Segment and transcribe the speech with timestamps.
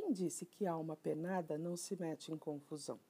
[0.00, 3.00] Quem disse que alma penada não se mete em confusão?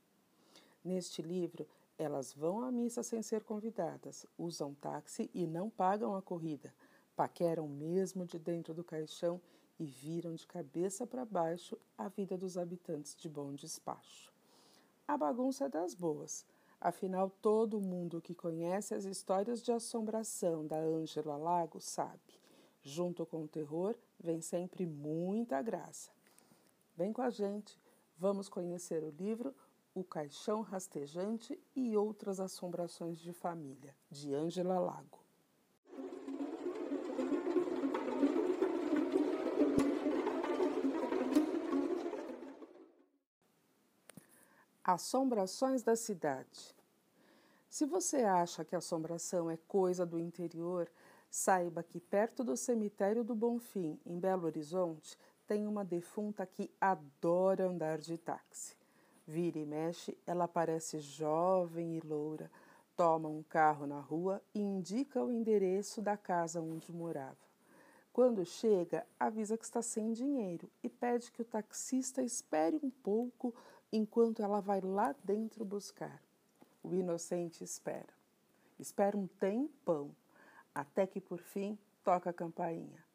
[0.82, 1.68] Neste livro,
[1.98, 6.74] elas vão à missa sem ser convidadas, usam táxi e não pagam a corrida,
[7.14, 9.38] paqueram mesmo de dentro do caixão
[9.78, 14.32] e viram de cabeça para baixo a vida dos habitantes de Bom Despacho.
[15.06, 16.46] A bagunça é das boas.
[16.80, 22.40] Afinal, todo mundo que conhece as histórias de assombração da Ângela Lago sabe.
[22.80, 26.16] Junto com o terror vem sempre muita graça.
[26.98, 27.80] Vem com a gente,
[28.18, 29.54] vamos conhecer o livro
[29.94, 35.20] O Caixão Rastejante e Outras Assombrações de Família, de Ângela Lago.
[44.82, 46.74] Assombrações da cidade.
[47.70, 50.90] Se você acha que assombração é coisa do interior,
[51.30, 55.16] saiba que perto do cemitério do Bonfim, em Belo Horizonte,
[55.48, 58.76] tem uma defunta que adora andar de táxi.
[59.26, 62.50] Vira e mexe, ela parece jovem e loura,
[62.94, 67.48] toma um carro na rua e indica o endereço da casa onde morava.
[68.12, 73.54] Quando chega, avisa que está sem dinheiro e pede que o taxista espere um pouco
[73.90, 76.22] enquanto ela vai lá dentro buscar.
[76.82, 78.12] O inocente espera.
[78.78, 80.14] Espera um tempão,
[80.74, 83.07] até que por fim toca a campainha.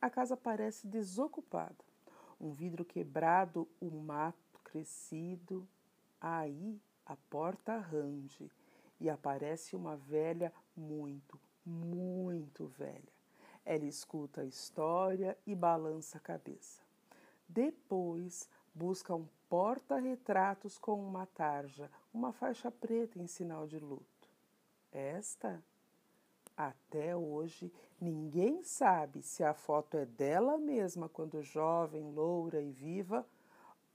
[0.00, 1.84] A casa parece desocupada.
[2.40, 5.66] Um vidro quebrado, o um mato crescido.
[6.20, 8.50] Aí a porta range
[9.00, 13.16] e aparece uma velha muito, muito velha.
[13.64, 16.82] Ela escuta a história e balança a cabeça.
[17.48, 24.28] Depois busca um porta-retratos com uma tarja, uma faixa preta em sinal de luto.
[24.92, 25.62] Esta,
[26.56, 33.26] até hoje, ninguém sabe se a foto é dela mesma quando jovem, loura e viva,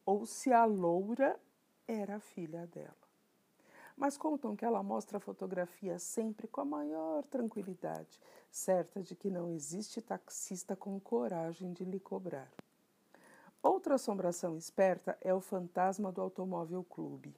[0.06, 1.40] ou se a loura
[1.88, 2.96] era a filha dela.
[3.98, 8.20] Mas contam que ela mostra a fotografia sempre com a maior tranquilidade,
[8.50, 12.52] certa de que não existe taxista com coragem de lhe cobrar.
[13.62, 17.36] Outra assombração esperta é o fantasma do Automóvel Clube.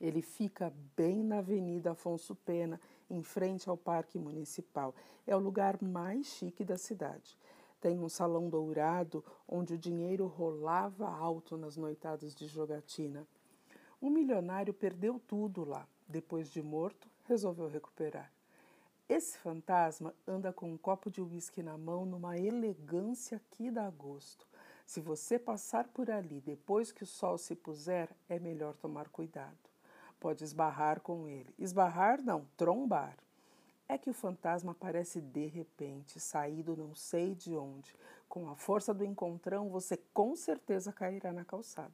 [0.00, 4.94] Ele fica bem na Avenida Afonso Pena, em frente ao Parque Municipal.
[5.26, 7.38] É o lugar mais chique da cidade.
[7.80, 13.26] Tem um salão dourado onde o dinheiro rolava alto nas noitadas de jogatina.
[14.00, 15.86] Um milionário perdeu tudo lá.
[16.08, 18.30] Depois de morto, resolveu recuperar.
[19.08, 24.46] Esse fantasma anda com um copo de uísque na mão numa elegância que dá gosto.
[24.86, 29.73] Se você passar por ali depois que o sol se puser, é melhor tomar cuidado.
[30.24, 31.54] Pode esbarrar com ele.
[31.58, 33.14] Esbarrar não, trombar.
[33.86, 37.94] É que o fantasma aparece de repente, saído não sei de onde.
[38.26, 41.92] Com a força do encontrão, você com certeza cairá na calçada.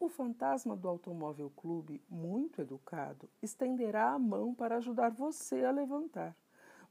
[0.00, 6.34] O fantasma do automóvel clube, muito educado, estenderá a mão para ajudar você a levantar.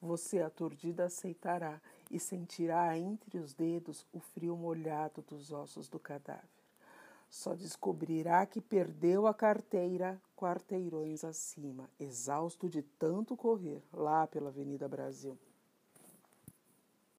[0.01, 6.62] Você, aturdida, aceitará e sentirá entre os dedos o frio molhado dos ossos do cadáver.
[7.33, 14.87] Só descobrirá que perdeu a carteira quarteirões acima, exausto de tanto correr lá pela Avenida
[14.87, 15.35] Brasil.